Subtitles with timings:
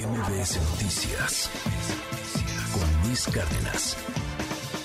[0.00, 1.50] MBS Noticias
[2.72, 3.96] con Luis Cárdenas.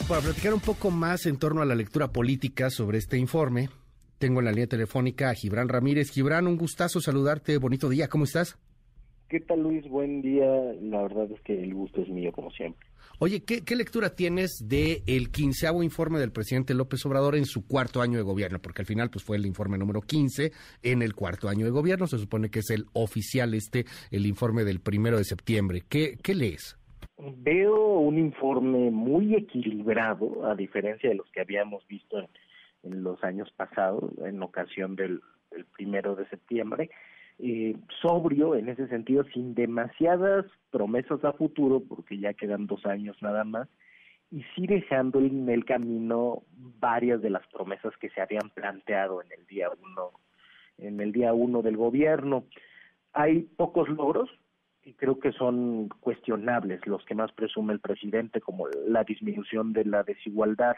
[0.09, 3.69] Para platicar un poco más en torno a la lectura política sobre este informe,
[4.17, 6.11] tengo en la línea telefónica a Gibran Ramírez.
[6.11, 7.57] Gibran, un gustazo saludarte.
[7.59, 8.57] Bonito día, ¿cómo estás?
[9.29, 9.87] ¿Qué tal Luis?
[9.87, 10.47] Buen día.
[10.81, 12.84] La verdad es que el gusto es mío, como siempre.
[13.19, 18.17] Oye, ¿qué, lectura tienes el quinceavo informe del presidente López Obrador en su cuarto año
[18.17, 18.59] de gobierno?
[18.59, 20.51] Porque al final pues fue el informe número 15
[20.83, 22.07] en el cuarto año de gobierno.
[22.07, 25.83] Se supone que es el oficial este, el informe del primero de septiembre.
[25.87, 26.77] ¿Qué, qué lees?
[27.17, 32.17] Veo un informe muy equilibrado, a diferencia de los que habíamos visto
[32.83, 35.21] en, los años pasados, en ocasión del
[35.75, 36.89] primero de septiembre
[37.39, 43.17] eh, sobrio en ese sentido, sin demasiadas promesas a futuro, porque ya quedan dos años
[43.21, 43.67] nada más,
[44.31, 46.43] y sí dejando en el camino
[46.79, 50.11] varias de las promesas que se habían planteado en el día uno,
[50.77, 52.45] en el día uno del gobierno.
[53.13, 54.29] Hay pocos logros,
[54.83, 59.83] y creo que son cuestionables los que más presume el presidente, como la disminución de
[59.83, 60.75] la desigualdad,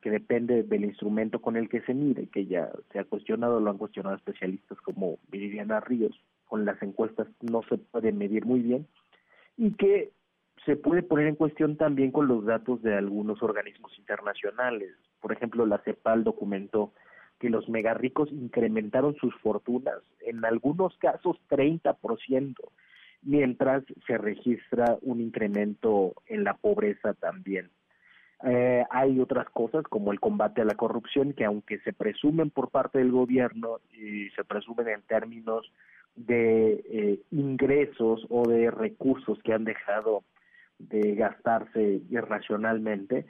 [0.00, 3.70] que depende del instrumento con el que se mide, que ya se ha cuestionado, lo
[3.70, 8.86] han cuestionado especialistas como Viridiana Ríos, con las encuestas no se puede medir muy bien,
[9.56, 10.10] y que
[10.64, 14.90] se puede poner en cuestión también con los datos de algunos organismos internacionales.
[15.20, 16.92] Por ejemplo, la CEPAL documentó
[17.38, 22.54] que los megarricos incrementaron sus fortunas, en algunos casos 30%,
[23.22, 27.70] mientras se registra un incremento en la pobreza también.
[28.44, 32.70] Eh, hay otras cosas como el combate a la corrupción que aunque se presumen por
[32.70, 35.72] parte del gobierno y se presumen en términos
[36.14, 40.22] de eh, ingresos o de recursos que han dejado
[40.78, 43.26] de gastarse irracionalmente,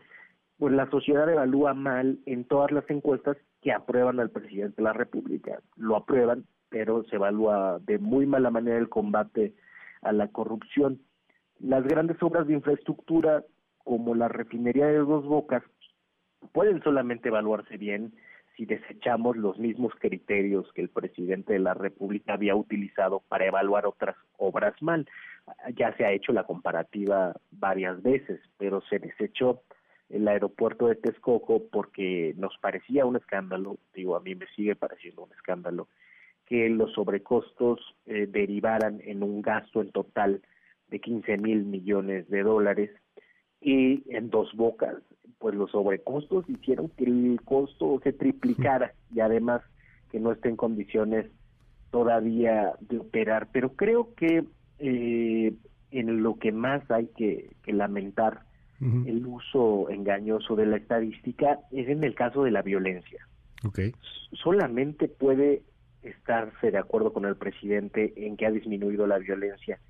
[0.58, 4.92] pues la sociedad evalúa mal en todas las encuestas que aprueban al presidente de la
[4.92, 5.60] República.
[5.76, 9.54] Lo aprueban, pero se evalúa de muy mala manera el combate
[10.02, 11.00] a la corrupción.
[11.60, 13.44] Las grandes obras de infraestructura
[13.88, 15.62] como la refinería de Dos Bocas
[16.52, 18.12] pueden solamente evaluarse bien
[18.54, 23.86] si desechamos los mismos criterios que el presidente de la República había utilizado para evaluar
[23.86, 25.08] otras obras mal.
[25.74, 29.62] Ya se ha hecho la comparativa varias veces, pero se desechó
[30.10, 35.22] el aeropuerto de Texcoco porque nos parecía un escándalo, digo, a mí me sigue pareciendo
[35.22, 35.88] un escándalo,
[36.44, 40.42] que los sobrecostos eh, derivaran en un gasto en total
[40.88, 42.90] de 15 mil millones de dólares
[43.60, 44.96] y en dos bocas,
[45.38, 49.62] pues los sobrecostos hicieron que el costo se triplicara y además
[50.10, 51.26] que no esté en condiciones
[51.90, 53.48] todavía de operar.
[53.52, 54.44] Pero creo que
[54.78, 55.54] eh,
[55.90, 58.42] en lo que más hay que, lamentar
[58.80, 63.26] el uso engañoso de la estadística es en el caso de la violencia.
[63.64, 63.92] Okay.
[64.32, 65.62] Solamente puede
[66.04, 69.80] estarse de acuerdo con el presidente en que ha disminuido la violencia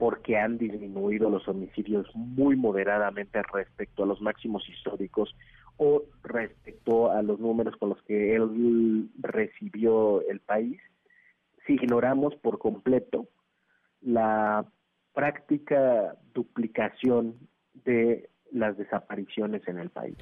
[0.00, 5.36] porque han disminuido los homicidios muy moderadamente respecto a los máximos históricos
[5.76, 10.80] o respecto a los números con los que él recibió el país,
[11.66, 13.28] si ignoramos por completo
[14.00, 14.64] la
[15.12, 17.34] práctica duplicación
[17.84, 20.16] de las desapariciones en el país.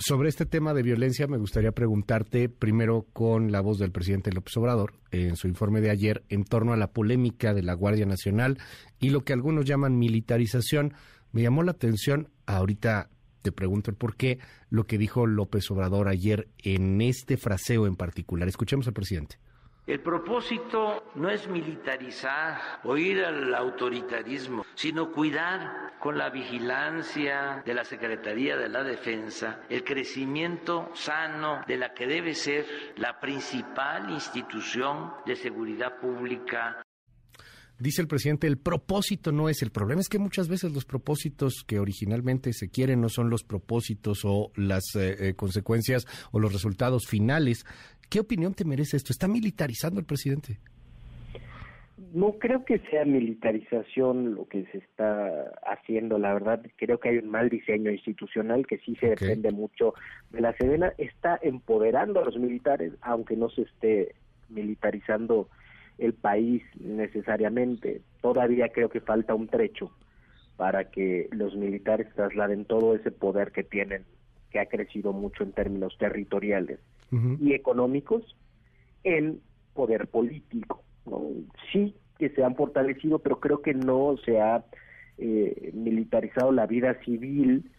[0.00, 4.56] Sobre este tema de violencia me gustaría preguntarte primero con la voz del presidente López
[4.56, 8.58] Obrador en su informe de ayer en torno a la polémica de la Guardia Nacional
[9.00, 10.94] y lo que algunos llaman militarización.
[11.32, 13.10] Me llamó la atención, ahorita
[13.42, 14.38] te pregunto el por qué,
[14.70, 18.46] lo que dijo López Obrador ayer en este fraseo en particular.
[18.46, 19.40] Escuchemos al presidente.
[19.88, 27.74] El propósito no es militarizar o ir al autoritarismo, sino cuidar con la vigilancia de
[27.74, 32.66] la Secretaría de la Defensa el crecimiento sano de la que debe ser
[32.96, 36.82] la principal institución de seguridad pública
[37.78, 41.62] Dice el presidente, el propósito no es el problema, es que muchas veces los propósitos
[41.64, 46.52] que originalmente se quieren no son los propósitos o las eh, eh, consecuencias o los
[46.52, 47.64] resultados finales.
[48.08, 49.12] ¿Qué opinión te merece esto?
[49.12, 50.58] ¿Está militarizando el presidente?
[52.12, 57.18] No creo que sea militarización lo que se está haciendo, la verdad creo que hay
[57.18, 59.94] un mal diseño institucional que sí se depende mucho
[60.30, 64.14] de la Sedena, está empoderando a los militares, aunque no se esté
[64.48, 65.48] militarizando
[65.98, 68.00] el país necesariamente.
[68.20, 69.90] Todavía creo que falta un trecho
[70.56, 74.04] para que los militares trasladen todo ese poder que tienen,
[74.50, 76.78] que ha crecido mucho en términos territoriales
[77.40, 78.36] y económicos,
[79.02, 79.40] en
[79.72, 80.84] poder político.
[81.72, 84.64] Sí que se han fortalecido, pero creo que no se ha
[85.18, 87.70] eh, militarizado la vida civil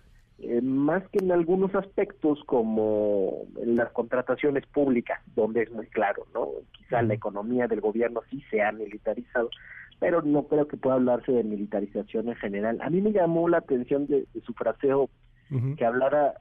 [0.41, 6.25] eh, más que en algunos aspectos como en las contrataciones públicas, donde es muy claro,
[6.33, 6.47] ¿no?
[6.71, 9.49] Quizá la economía del gobierno sí se ha militarizado,
[9.99, 12.79] pero no creo que pueda hablarse de militarización en general.
[12.81, 15.09] A mí me llamó la atención de, su fraseo
[15.77, 16.35] que hablara,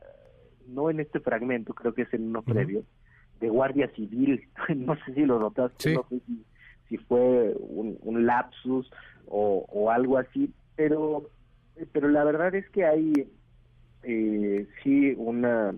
[0.69, 2.85] no en este fragmento, creo que es en uno previo,
[3.41, 4.47] de Guardia Civil.
[4.77, 6.45] no sé si lo notaste, no sé si,
[6.97, 8.91] fue un, lapsus
[9.27, 11.29] o, algo así, pero,
[11.93, 13.13] pero la verdad es que hay
[14.03, 15.75] eh, sí una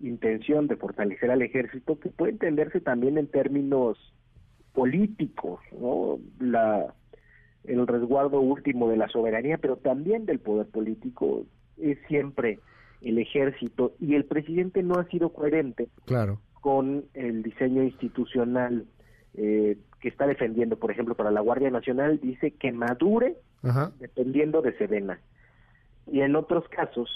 [0.00, 3.98] intención de fortalecer al ejército que puede entenderse también en términos
[4.72, 6.18] políticos, ¿no?
[6.40, 6.94] La,
[7.64, 11.44] el resguardo último de la soberanía, pero también del poder político
[11.78, 12.58] es siempre
[13.00, 16.40] el ejército y el presidente no ha sido coherente claro.
[16.60, 18.86] con el diseño institucional
[19.34, 23.36] eh, que está defendiendo, por ejemplo, para la Guardia Nacional dice que madure
[24.00, 25.20] dependiendo de Sedena
[26.06, 27.08] y en otros casos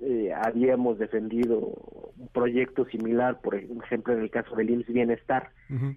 [0.00, 5.50] eh, habíamos defendido un proyecto similar, por ejemplo, en el caso del IMSS Bienestar,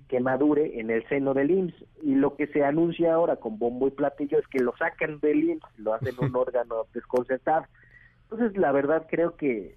[0.07, 1.86] que madure en el seno del IMSS.
[2.04, 5.44] Y lo que se anuncia ahora con bombo y platillo es que lo sacan del
[5.44, 7.66] IMSS, lo hacen un órgano desconcertado.
[8.30, 9.74] Entonces, la verdad, creo que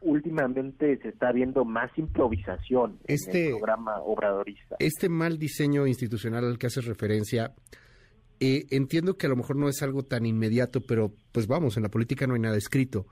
[0.00, 4.76] últimamente se está viendo más improvisación en el este programa obradorista.
[4.78, 7.52] Este mal diseño institucional al que haces referencia,
[8.40, 11.82] eh, entiendo que a lo mejor no es algo tan inmediato, pero pues vamos, en
[11.82, 13.06] la política no hay nada escrito.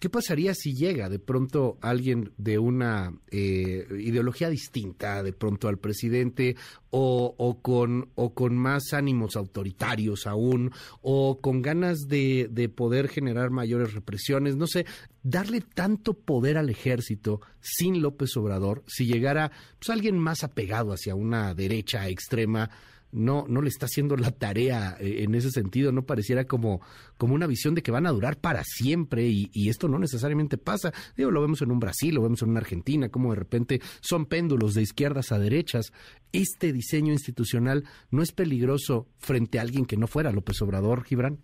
[0.00, 5.76] ¿Qué pasaría si llega de pronto alguien de una eh, ideología distinta de pronto al
[5.76, 6.56] presidente
[6.88, 13.50] o, con, o con más ánimos autoritarios aún o con ganas de, de poder generar
[13.50, 14.56] mayores represiones?
[14.56, 14.86] No sé,
[15.22, 21.14] darle tanto poder al ejército sin López Obrador, si llegara pues, alguien más apegado hacia
[21.14, 22.70] una derecha extrema,
[23.12, 26.80] no, no le está haciendo la tarea eh, en ese sentido, no pareciera como,
[27.16, 30.58] como una visión de que van a durar para siempre y, y, esto no necesariamente
[30.58, 30.92] pasa.
[31.16, 34.26] Digo, lo vemos en un Brasil, lo vemos en una Argentina, como de repente son
[34.26, 35.92] péndulos de izquierdas a derechas.
[36.32, 41.38] ¿Este diseño institucional no es peligroso frente a alguien que no fuera López Obrador, Gibran?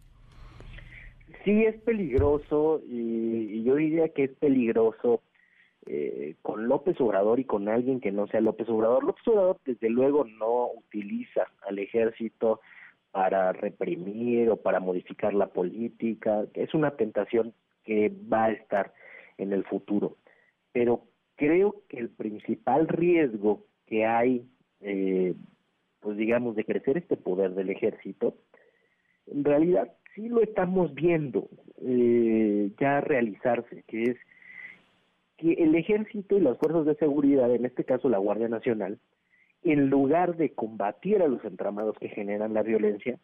[1.45, 5.23] Sí es peligroso y yo diría que es peligroso
[5.87, 9.05] eh, con López Obrador y con alguien que no sea López Obrador.
[9.05, 12.61] López Obrador, desde luego, no utiliza al ejército
[13.13, 16.45] para reprimir o para modificar la política.
[16.55, 17.55] Es una tentación
[17.85, 18.93] que va a estar
[19.39, 20.17] en el futuro.
[20.73, 21.05] Pero
[21.37, 24.47] creo que el principal riesgo que hay,
[24.81, 25.35] eh,
[26.01, 28.35] pues digamos, de crecer este poder del ejército,
[29.27, 31.49] en realidad sí lo estamos viendo
[31.81, 34.17] eh, ya realizarse, que es
[35.37, 38.99] que el ejército y las fuerzas de seguridad, en este caso la Guardia Nacional,
[39.63, 43.19] en lugar de combatir a los entramados que generan la violencia,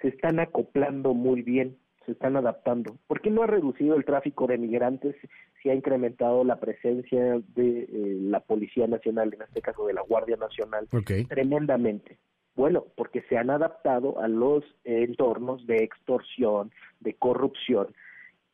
[0.00, 1.76] se están acoplando muy bien,
[2.06, 2.96] se están adaptando.
[3.06, 5.16] ¿Por qué no ha reducido el tráfico de migrantes
[5.62, 7.88] si ha incrementado la presencia de eh,
[8.20, 10.88] la Policía Nacional, en este caso de la Guardia Nacional,
[11.28, 12.18] tremendamente?
[12.54, 17.88] Bueno, porque se han adaptado a los entornos de extorsión, de corrupción,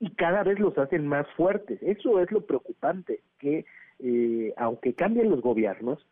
[0.01, 1.79] y cada vez los hacen más fuertes.
[1.83, 3.65] Eso es lo preocupante, que
[4.01, 6.05] eh, aunque cambien los gobiernos,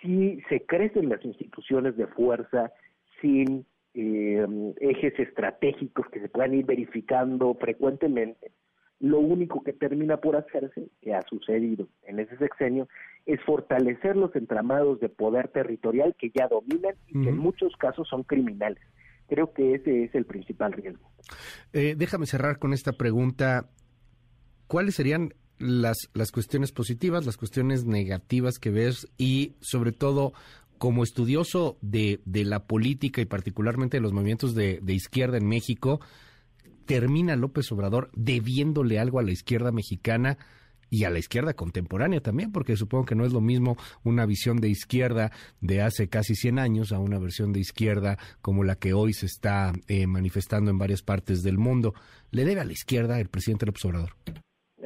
[0.00, 2.72] si se crecen las instituciones de fuerza
[3.20, 4.46] sin eh,
[4.80, 8.52] ejes estratégicos que se puedan ir verificando frecuentemente,
[9.00, 12.88] lo único que termina por hacerse, que ha sucedido en ese sexenio,
[13.26, 18.08] es fortalecer los entramados de poder territorial que ya dominan y que en muchos casos
[18.08, 18.82] son criminales.
[19.28, 21.10] Creo que ese es el principal riesgo.
[21.72, 23.68] Eh, déjame cerrar con esta pregunta.
[24.66, 30.32] ¿Cuáles serían las, las cuestiones positivas, las cuestiones negativas que ves y sobre todo
[30.78, 35.46] como estudioso de, de la política y particularmente de los movimientos de, de izquierda en
[35.46, 36.00] México,
[36.84, 40.38] termina López Obrador debiéndole algo a la izquierda mexicana
[40.90, 44.58] y a la izquierda contemporánea también, porque supongo que no es lo mismo una visión
[44.58, 48.92] de izquierda de hace casi 100 años a una versión de izquierda como la que
[48.92, 51.94] hoy se está eh, manifestando en varias partes del mundo.
[52.30, 54.10] ¿Le debe a la izquierda el presidente López Obrador?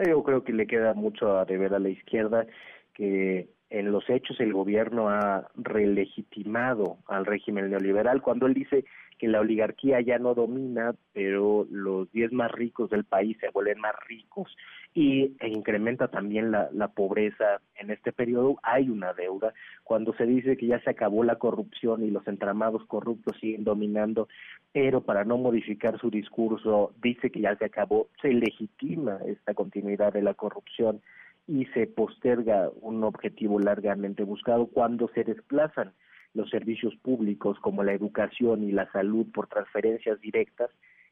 [0.06, 2.46] Yo creo que le queda mucho a deber a la izquierda,
[2.94, 8.84] que en los hechos el gobierno ha relegitimado al régimen neoliberal cuando él dice
[9.20, 13.78] que la oligarquía ya no domina, pero los 10 más ricos del país se vuelven
[13.78, 14.56] más ricos
[14.94, 18.58] y e incrementa también la, la pobreza en este periodo.
[18.62, 19.52] Hay una deuda.
[19.84, 24.26] Cuando se dice que ya se acabó la corrupción y los entramados corruptos siguen dominando,
[24.72, 30.14] pero para no modificar su discurso dice que ya se acabó, se legitima esta continuidad
[30.14, 31.02] de la corrupción
[31.46, 35.92] y se posterga un objetivo largamente buscado cuando se desplazan
[36.34, 40.70] los servicios públicos como la educación y la salud por transferencias directas,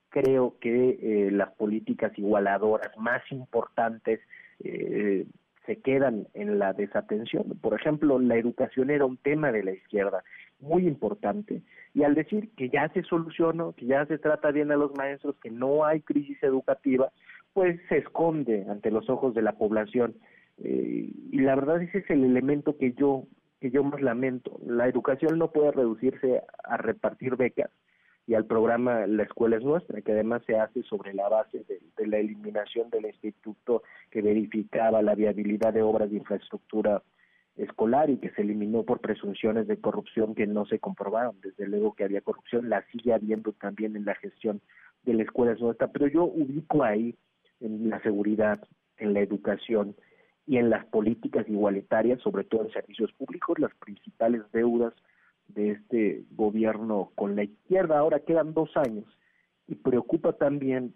[0.08, 4.20] creo que eh, las políticas igualadoras más importantes
[4.60, 5.26] eh,
[5.66, 7.58] se quedan en la desatención.
[7.60, 10.24] Por ejemplo, la educación era un tema de la izquierda
[10.60, 14.76] muy importante y al decir que ya se solucionó, que ya se trata bien a
[14.76, 17.12] los maestros, que no hay crisis educativa,
[17.52, 20.14] pues se esconde ante los ojos de la población.
[20.56, 23.24] Eh, y la verdad ese es el elemento que yo
[23.60, 24.58] que yo más lamento.
[24.64, 27.70] La educación no puede reducirse a repartir becas
[28.28, 32.06] y al programa La Escuela es Nuestra, que además se hace sobre la base de,
[32.06, 37.02] la eliminación del instituto que verificaba la viabilidad de obras de infraestructura
[37.56, 41.40] escolar y que se eliminó por presunciones de corrupción que no se comprobaron.
[41.40, 44.60] Desde luego que había corrupción, la sigue habiendo también en la gestión
[45.04, 47.16] de la escuela nuestra, pero yo ubico ahí
[47.60, 48.60] en la seguridad,
[48.98, 49.96] en la educación
[50.48, 54.94] y en las políticas igualitarias, sobre todo en servicios públicos, las principales deudas
[55.48, 57.98] de este gobierno con la izquierda.
[57.98, 59.04] Ahora quedan dos años
[59.66, 60.94] y preocupa también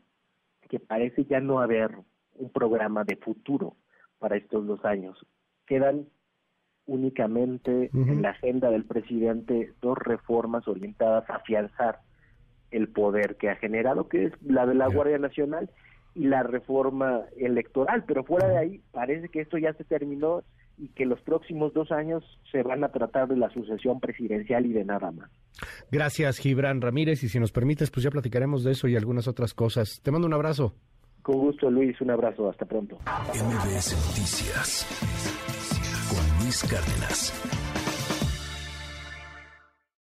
[0.71, 1.95] que parece ya no haber
[2.35, 3.77] un programa de futuro
[4.19, 5.19] para estos dos años.
[5.67, 6.07] Quedan
[6.87, 12.01] únicamente en la agenda del presidente dos reformas orientadas a afianzar
[12.71, 15.69] el poder que ha generado, que es la de la Guardia Nacional
[16.15, 20.43] y la reforma electoral, pero fuera de ahí parece que esto ya se terminó
[20.79, 24.73] y que los próximos dos años se van a tratar de la sucesión presidencial y
[24.73, 25.31] de nada más.
[25.91, 29.55] Gracias, Gibran Ramírez, y si nos permites, pues ya platicaremos de eso y algunas otras
[29.55, 30.01] cosas.
[30.03, 30.75] Te mando un abrazo.
[31.23, 32.97] Con gusto, Luis, un abrazo, hasta pronto.
[32.97, 34.87] MBS Noticias
[36.11, 37.62] con Luis Cárdenas.